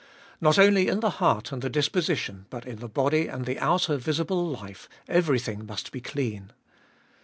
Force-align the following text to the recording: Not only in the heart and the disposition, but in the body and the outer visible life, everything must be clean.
Not 0.41 0.57
only 0.57 0.87
in 0.87 0.99
the 1.01 1.11
heart 1.21 1.51
and 1.51 1.61
the 1.61 1.69
disposition, 1.69 2.47
but 2.49 2.65
in 2.65 2.79
the 2.79 2.87
body 2.87 3.27
and 3.27 3.45
the 3.45 3.59
outer 3.59 3.97
visible 3.97 4.43
life, 4.47 4.89
everything 5.07 5.63
must 5.67 5.91
be 5.91 6.01
clean. 6.01 6.51